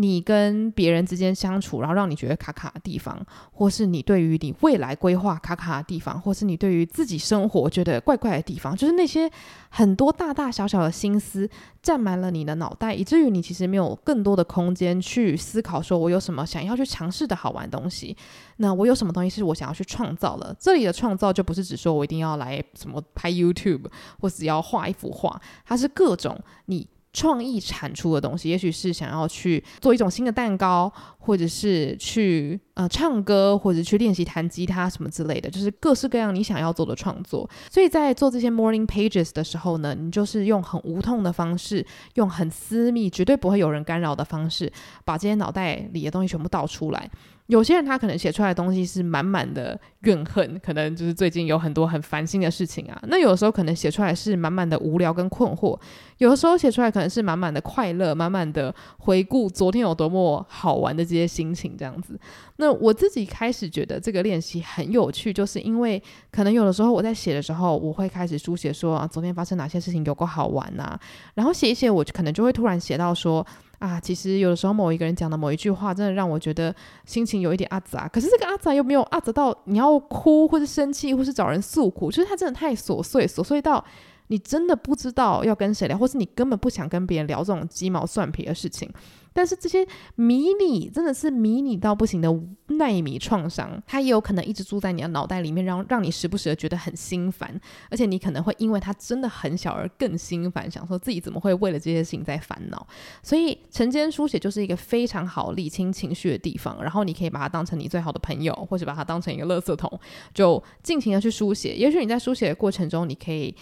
[0.00, 9.28] 你跟别人之间相处，然后让你觉得卡卡的地方，或是你对于你未来规划卡卡的地方，或是你对于自己生活觉得怪怪的地方，就是那些
[9.70, 11.50] 很多大大小小的心思
[11.82, 18.16] 占满了你的脑袋，以至于你其实没有更多的空间去思考，说我有什么想要去尝试的好玩东西。
[18.58, 20.54] 那我有什么东西是我想要去创造的？
[20.60, 23.86] 这里的创造就不是指说我一定要来什么拍 YouTube，
[24.20, 26.86] 或是要画一幅画，它是各种你。
[27.12, 37.48] 创意产出的东西，也许是想要去做一种新的蛋糕，或者是去呃唱歌，或者去练习弹吉他什么之类的，就是各式各样你想要做的创作。
[37.70, 44.72] 所以在做这些 morning pages 的时候呢，你就是用很无痛的方式，用很私密、绝对不会有人干扰的方式，
[45.04, 47.10] 把这些脑袋里的东西全部倒出来。
[47.48, 53.02] 有些人他可能写出来的东西是满满的怨恨，可能就是最近有很多很烦心的事情啊。
[53.08, 55.78] 那有的时候可能写出来是满满的无聊跟困惑，
[56.18, 62.20] 有的时候写出来可能是满满的快乐，满满的回顾昨天有多么好玩的这些心情这样子。
[62.56, 71.00] 那我自己开始觉得这个练习很有趣，就是因为可能有的时候我在写的时候，我会开始书写说啊，昨天发生哪些事情有够好玩呐、
[71.34, 73.46] 然后写一写，我可能就会突然写到说。
[73.78, 76.74] 啊，其实有的时候某一个人讲的某一句话，真的让我觉得
[77.06, 78.08] 心情有一点阿杂。
[78.08, 83.84] 可是这个阿杂又没有阿杂到你要哭或是生气或是找人诉苦，就是他真的太琐碎，琐碎到
[84.26, 88.90] 你真的不知道要跟谁聊，或是你根本不想跟别人聊这种鸡毛蒜皮的事情。
[89.38, 92.28] 但是这些迷你真的是迷你到不行的
[92.76, 97.48] 奈米创伤，它也有可能一直住在你的脑袋里面，然后让你时不时的觉得很心烦，
[97.88, 102.84] 而且你可能会因为它真的很小而更心烦，想说自己怎么会为了这些事情在烦恼。
[103.22, 109.88] 所以晨间书写就是一个非常好理清情绪的地方，然后你可以把它当成你最好的朋友，或者把它当成一个垃圾桶，
[110.34, 111.76] 就尽情的去书写。
[111.76, 113.54] 也许你在书写的过程中，你可以。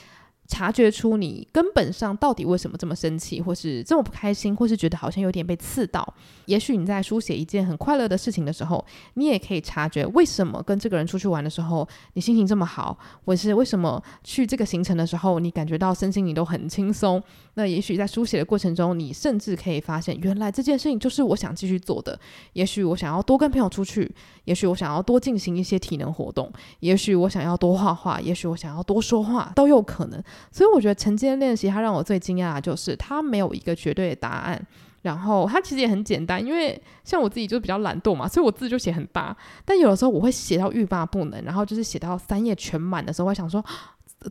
[0.46, 6.14] 察觉出你根本上到底为什么这么生气，或是这么不开心，或是觉得好像有点被刺到。
[6.46, 17.22] 也许你在书写一件很快乐的事情的时候，你也可以察觉为什么跟这个人出去玩的时候，你心情这么好，或是为什么去这个行程的时候，你感觉到身心你都很轻松。
[17.54, 22.18] 那也许在书写的过程中，你甚至可以发现，原来这件事情就是我想继续做的。
[22.52, 30.22] 也许我想要多跟朋友出去，也许我想要多进行一些体能活动，也许我想要多画画，也许我想要多说话，都有可能。
[30.51, 34.61] 所以我觉得晨间练习，它让我最惊讶的就是它没有一个绝对的答案，
[35.03, 39.37] 然后它其实也很简单，因为像我自己就比较懒惰嘛，所以我字就写很大。
[39.64, 43.64] 但有的时候我会写到欲罢不能，然后就是写到三页全满的时候，我想说，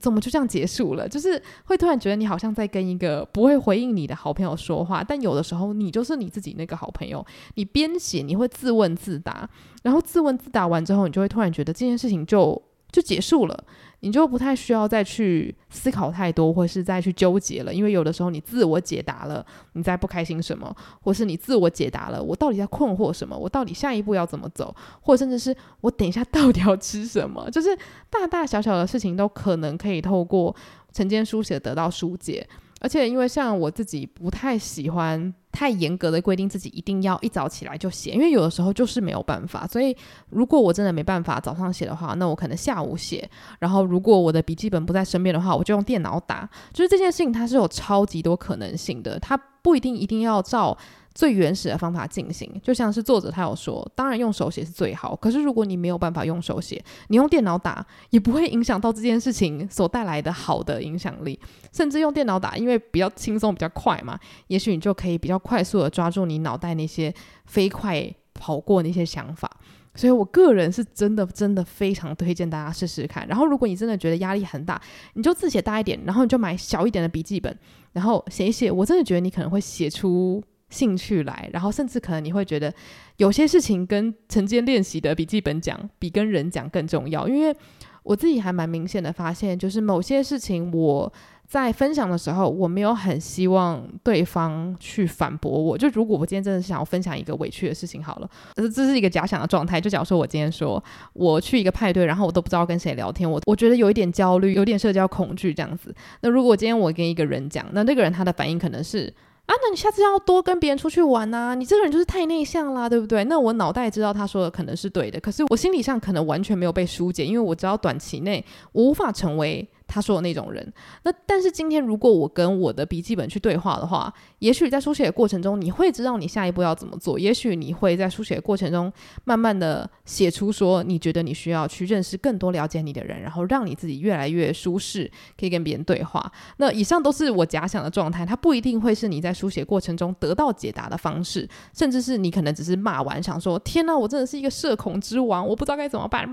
[0.02, 1.08] 怎么就这样结束了？
[1.08, 7.26] 就是会突然觉得你好像在跟一个不会回应你的好朋友说话，但有的时候你就是你自己那个好朋友。
[7.54, 9.48] 你边写你会自问自答，
[9.84, 12.62] 然后自问自答完之后，你就会突然觉得这件事情就。
[12.92, 13.64] 就结束了。
[14.06, 27.76] 你就不太需要再去思考太多，或是再去纠结了，因为有的时候你自我解答了你在不开心什么，或是你自我解答了我到底在困惑什么，我到底下一步要怎么走，或甚至是我等一下到底要吃什么，就是
[28.12, 30.56] 大大小小的事情都可能可以透过
[30.94, 32.48] 晨间书写得到疏解。
[32.82, 39.66] 而且，因为像我自己不太喜欢太严格的规定自己一定要一早起来就写，因为有的时候就是没有办法。
[39.66, 39.96] 所以，
[40.30, 43.28] 如果我真的没办法早上写的话，那我可能下午写。
[43.60, 46.48] 然后，如果我的笔记本不在身边的话，我就用电脑打。
[46.74, 50.78] 就是这件事情，它是有超级多可能性的，它不一定一定要照。
[51.16, 55.16] 最原始的方法进行，就像是作者他有说，当然用手写是最好。
[55.16, 61.40] 可是如果你没有办法用手写，你用电脑打也不会影响到这件事情所带来的好的影响力。
[61.72, 67.14] 甚至用电脑打，因为比较轻松、比较快嘛，也许你就可以比较快速的抓住你脑袋那些
[67.46, 69.50] 飞快跑过那些想法。
[69.96, 73.26] 所以我个人是真的、真的非常推荐大家试试看。
[73.26, 74.82] 然后，如果你真的觉得压力很大，
[75.14, 77.58] 你就字写大一点，然后你就买小一点的笔记本，
[77.94, 78.70] 然后写一写。
[78.70, 80.44] 我真的觉得你可能会写出。
[80.70, 82.74] 兴趣来，然后甚至可能你会觉得
[83.18, 87.56] 有些事情跟晨间练习的笔记本讲比跟人讲更重要，因为
[88.04, 91.12] 我自己还蛮明显的发现，就是某些事情我
[91.48, 95.78] 在分享的时候，我没有很希望对方去反驳我。
[95.78, 99.80] 就如果我今天真的是想要分享一个委屈的事情，好了，这这是一个假想的状态。
[99.82, 105.94] 就假如说我今天说我去一个派对，然后我都不知道跟谁聊天，我我觉得有一点焦虑，有点社交恐惧这样子。
[106.22, 109.14] 那如果今天我跟一个人讲，那那个人他的反应可能是。
[109.46, 111.56] 啊，那你下次要多跟别人出去玩呐、啊！
[111.56, 113.24] 你这个人就是太内向啦，对不对？
[113.26, 119.68] 那我脑袋知道他说的可能是对的，可是我心理上可能完全没有被疏解，因为我知道短期内我无法成为。
[119.88, 127.20] 他说的那种人，那但是今天如果我跟我的笔记本去对话的话，也许在书写的过程中，你会知道你下一步要怎么做。
[127.20, 128.92] 也许你会在书写的过程中，
[129.24, 136.32] 慢慢的写出说，你觉得你需要去认识更多了解你的人，然后让你自己越来越舒适，可以跟别人对话。
[136.58, 146.28] 那以上都是我假想的状态，它不一定会是你在书写过程中得到解答的方式，甚至是你可能只是骂完，想说天哪，我真的是一个社恐之王，我不知道该怎么办，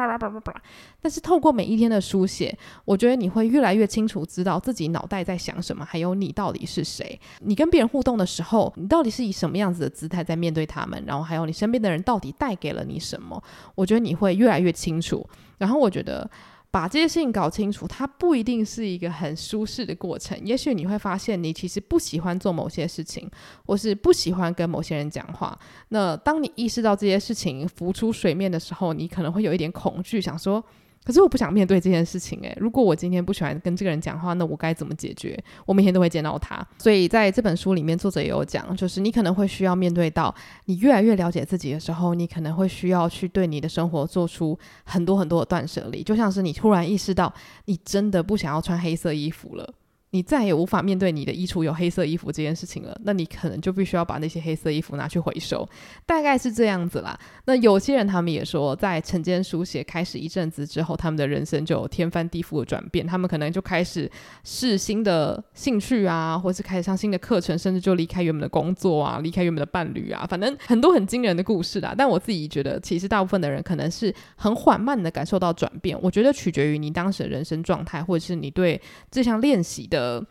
[1.03, 3.42] 但是透过每一天的书写，我觉得你会。
[3.43, 7.19] 会越来越清楚知道自己脑袋在想什么，还有你到底是谁。
[7.41, 11.03] 你跟别人互动的时候，你到底是以什么样子的姿态在面对他们？
[11.07, 13.43] 然后还有你身边的人到底带给了你什么？
[13.75, 15.29] 我觉得你会越来越清楚。
[15.59, 16.29] 然后我觉得
[16.71, 20.39] 把这些事情搞清楚，它不一定是一个很舒适的过程。
[20.45, 23.31] 也许你会发现你其实不喜欢做某些事情，
[23.67, 25.59] 或是不喜欢跟某些人讲话。
[25.89, 30.65] 那当你意识到这些事情浮出水面的时候，你可能会有一点恐惧，想说。
[31.05, 35.37] 可是我不想面对这件事情诶，如果我今天不喜欢跟这个人讲话，那我该怎么解决？
[35.67, 40.35] 我每天都会见到他，所以在这本书里面，作者也有讲，就是你可能会需要面对到
[40.67, 47.33] 你越来越了解自己的时候，你可能会需要去对你的生活做出很多很多的断舍离，就像是你突然意识到
[47.65, 49.75] 你真的不想要穿黑色衣服了。
[50.13, 55.67] 你再也无法面对你的衣橱有黑色衣服这件事情了，那你可能就必须要把那些黑色衣服拿去回收，
[56.05, 57.19] 大概是这样子啦。
[57.47, 64.11] 那有些人他们也说，在晨间书写开始一阵子之后，他们的人生就有天翻地覆的转变，他们可能就开始
[64.45, 71.95] 试新的兴趣啊，或是开始上新的课程，甚至就离开原本的工作啊，离开原本的伴侣啊，反正很多很惊人的故事啦。
[71.97, 75.99] 但我自己觉得，其实大部分的人可能是很缓慢的感受到转变。
[76.03, 78.79] 我觉得取决于你当时的人生状态，或者是你对
[79.11, 80.02] 这项练习的。
[80.03, 80.27] 呃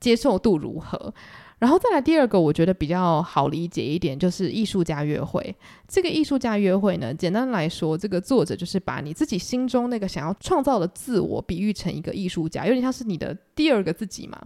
[0.00, 1.12] 接受度如何？
[1.58, 5.54] 然后再来第二个，我觉得比较好理解一点，就是艺术家约会。
[5.86, 14.40] 这个艺术家约会呢，简单来说，这个作者就是把你自己心中那个想要创造的自我，比喻成一个艺术家，有点像是你的第二个自己嘛。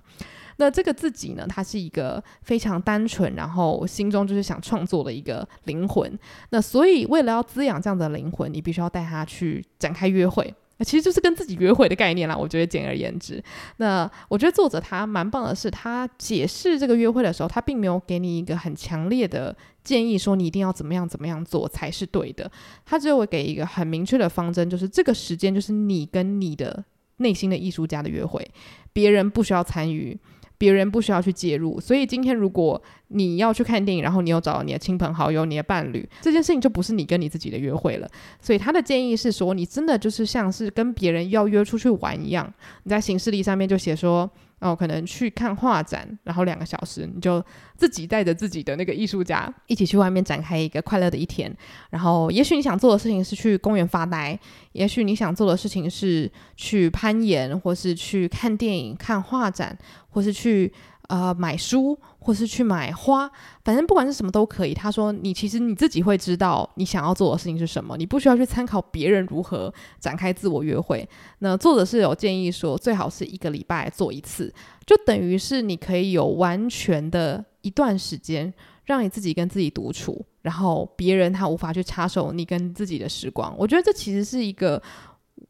[0.56, 6.18] 那这个自己呢，他是一个非常单纯，然后心中就是想创作的一个灵魂。
[6.50, 10.52] 那所以，为了要滋养这样的灵魂，你必须要带他去展开约会。
[10.80, 13.42] 其实就是跟自己约会的概念啦，我觉得简而言之。
[13.76, 22.50] 那我觉得作者他蛮棒的是，他解释这个约会的时候，他并没有给你一个很强烈的建议，说你一定要怎么样怎么样做才是对的。
[22.84, 26.84] 他只有给一个很明确的方针，就是这个时间就是你跟你的
[27.18, 28.50] 内心的艺术家的约会，
[28.92, 30.18] 别人不需要参与。
[30.64, 38.08] 别人不需要去介入，所以今天如果你要去看电影，然后你又找了你的亲朋好友、你的伴侣，这件事情就不是你跟你自己的约会了。
[38.40, 42.50] 所以他的建议是说，你真的就是像是跟别人要约出去玩一样，
[42.84, 44.30] 你在行事历上面就写说。
[44.64, 47.44] 哦，可能去看画展，然后两个小时，你就
[47.76, 51.54] 自己带着自己的那个艺术家一起去外面展开一个快乐的一天。
[51.90, 54.38] 然后，也许你想做的事情是去公园发呆，
[54.72, 59.76] 也许你想做的事情是去攀岩，或是去看电影、看画展，
[60.08, 60.72] 或是去
[61.14, 63.30] 呃买书，或是去买花，
[63.64, 64.74] 反正不管是什么都可以。
[64.74, 71.08] 他说，你其实你自己会知道你想要做的事情是什么，你不需要去参考别人如何展开自我约会。
[71.38, 74.52] 那作者是有建议说，最好是一个礼拜做一次，
[74.84, 78.52] 就等于是你可以有完全的一段时间，
[78.84, 83.54] 让你自己跟自己独处，然后别人他无法去插手你跟自己的时光。
[83.56, 84.82] 我觉得这其实是一个。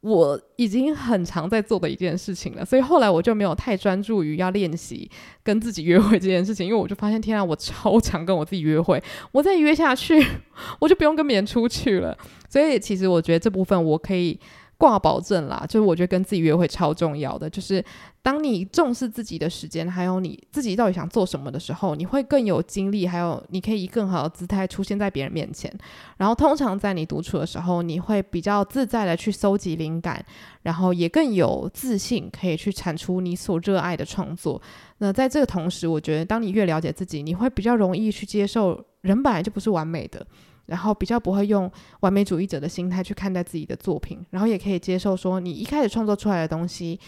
[0.05, 5.11] 我已经很常在做的一件事情了，所以后来我就没有太专注于要练习
[5.43, 9.03] 跟自己约会这件事情，因为我就发现，天啊，我超常跟我自己约会，
[9.33, 10.23] 我再约下去，
[10.79, 12.17] 我就不用跟别人出去了。
[12.49, 14.39] 所以其实我觉得这部分我可以。
[14.85, 17.83] 挂保证啦，就是我觉得跟自己约会超重要的，就是
[18.21, 25.73] 当你重视自己的时间，还有你自己到底想做什么的时候，你会更有精力，还有你可以以更好的姿态出现在别人面前。
[26.19, 30.23] 然后通常在你独处的时候，你会比较自在的去搜集灵感，
[30.65, 34.61] 然后也更有自信，可以去产出你所热爱的创作。
[34.99, 40.27] 那在这个同时，我觉得当你越了解自己，你会比较容易去接受人本来就不是完美的。
[40.67, 46.99] 然后比较不会用完美主义者的心态去看待自己的作品，然后也可以接受说，你一开始创作出来的东西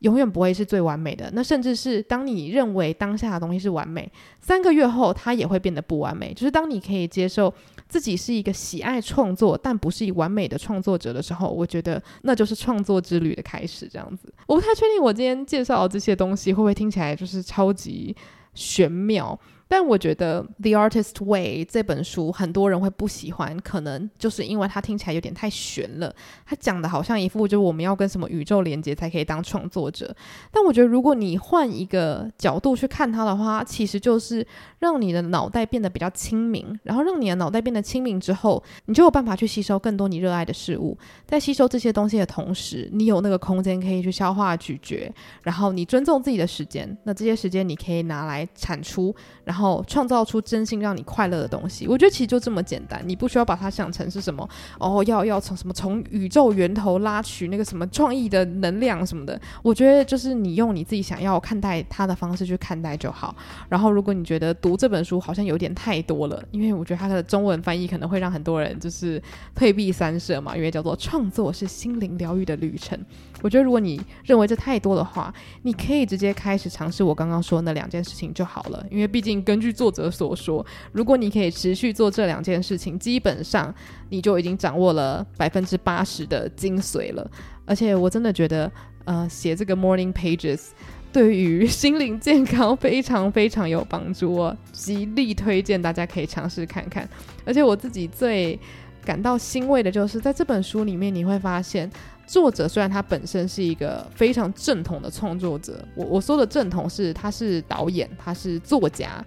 [0.00, 1.30] 永远不会是最完美的。
[1.32, 6.32] 那甚至是当你认为当下的东西是完美，三个月后它也会变得不完美。
[6.32, 7.52] 就是当你可以接受
[7.88, 13.88] 自己是一个喜爱创作但不是以完美的创作者的时候，我觉得那就是创作之旅的开始。
[13.88, 18.14] 这样子，我不太确定我今天介绍的这些东西会不会听起来就是超级
[18.54, 19.36] 玄妙。
[19.70, 26.12] 但我觉得《The Artist Way》这本书很多人会不喜欢，可能就是因为它听起来有点太玄了。
[26.46, 30.16] 它讲的好像一副就是我们要跟什么宇宙连接才可以当创作者。
[30.50, 34.44] 但我觉得如果你换一个角度去看它的话，其实就是
[34.78, 40.96] 让你的脑袋变得比较清明，然后让你的脑袋变得清明之后，你就有办法去吸收更多你热爱的事物。
[41.26, 45.12] 在吸收这些东西的同时，你有那个空间可以去消化咀嚼，
[45.42, 49.14] 然后你尊重自己的时间，那这些时间你可以拿来产出，
[49.44, 49.57] 然后。
[49.58, 54.48] 然后创造出真心让你快乐的东西，我觉得其实就这么简单，你不需要把它想成是什么
[54.78, 59.40] 哦，要要从什么从宇宙源头拉取那个什么创意的能量什么的。
[59.60, 63.34] 我觉得就是你用你自己想要看待它的方式去看待就好。
[63.68, 69.20] 然后如果你觉得读这本书好像有点太多了，因为我觉得它的中文翻译可能会让很多人就是
[69.56, 72.96] 退避三舍嘛，因为叫做创作是心灵疗愈的旅程。
[73.42, 79.44] 我觉得如果你认为这太多的话，你可以直接开始尝试我刚刚说的那两件事情就好了，因为毕竟。
[79.48, 83.74] 根据作者所说，如果你可以持续做这两件事情，基本上
[84.10, 87.30] 你就已经掌握了百分之八十的精髓了。
[87.64, 88.70] 而且我真的觉得，
[89.06, 90.66] 呃，写这个 Morning Pages
[91.10, 97.08] 对于心灵健康非常非常有帮助哦，极力推荐大家可以尝试看看。
[97.46, 98.60] 而且我自己最
[99.02, 101.90] 感到欣慰的就是，在这本书里面你会发现。
[102.28, 109.24] 作者虽然他本身是一个非常正统的创作者，我我说的正统是他是导演，他是作家，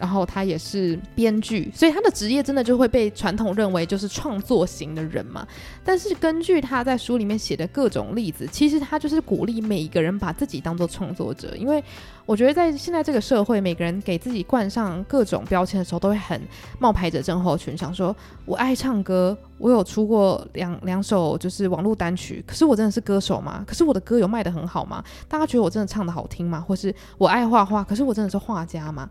[0.00, 5.46] 然后他也是编剧，所以他的职业真的就会被传统认为就是创作型的人嘛。
[5.84, 11.84] 但是根据他在书里面写的各种例子，其实他就是鼓励每一个人把自己当做创作者，因为。
[12.26, 16.40] 我觉得在现在这个社会，每个人给自己冠上各种标签的时候，都会很
[16.78, 23.64] 冒牌者症候群，想说我爱唱歌，我有出过两两首就是网络单曲，可是我真的是歌手吗？
[23.66, 25.02] 可是我的歌有卖得很好吗？
[25.26, 26.60] 大家觉得我真的唱得好听吗？
[26.60, 29.10] 或是我爱画画，可是我真的是画家吗？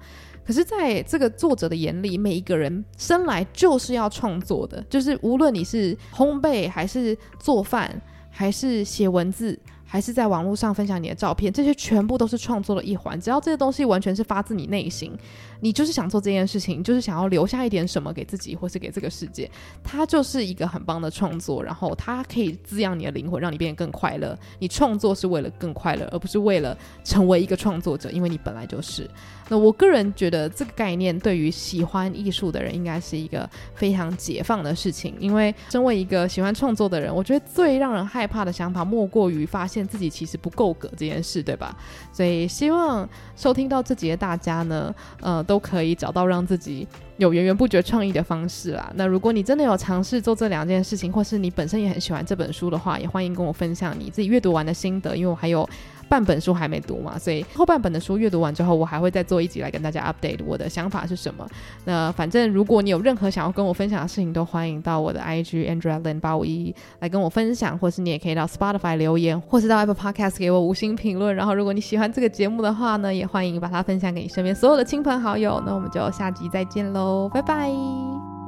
[0.50, 9.60] 可是在这个作者的眼里，每一个人生来就是要创作的，就是无论你是烘焙，还是做饭，还是写文字。
[9.92, 13.20] 还是在网络上分享你的照片，这些全部都是创作的一环。
[13.20, 15.12] 只要这些东西完全是发自你内心，
[15.60, 19.50] 你就是想做这件事情，就是想要留下一点什么给自己，或是给这个世界，
[19.84, 21.64] 它就是一个很棒的创作。
[21.64, 24.38] 然后它可以滋养你的灵魂，让你变得更快乐。
[24.60, 29.10] 你创作是为了更快乐，而不是为了成为一个创作者，因为你本来就是。
[29.52, 41.76] 那我个人觉得这个概念对于喜欢艺术的人应该是一个非常解放的事情，因为身为一个喜欢创作的人，我觉得最让人害怕的想法莫过于发现自己其实不够格这件事，对吧？
[42.12, 48.92] 所以希望收听到这集的大家呢，呃，都可以找到让自己有源源不绝创意的方式啦。
[48.96, 55.68] 那如果你真的有尝试做这两件事情，或是你本身也很喜欢这本书的话，也欢迎跟我分享你自己阅读完的心得，因为我还有。
[56.10, 61.48] 半本书还没读嘛，所以后半本的书阅读完之后，我还会再做一集来跟大家 update 我的想法是什么。
[61.86, 71.36] 那反正如果你有任何想要跟我分享的事情，都欢迎到我的 IG Andrea Lin 八五一来跟我分享，或是你也可以到 Spotify 留言，或是到 Apple Podcast 给我五星评论。
[71.36, 75.62] 然后如果你喜欢这个节目的话呢，也欢迎把它分享给你身边所有的亲朋好友。
[75.66, 78.39] 那我们就下集再见喽，拜拜。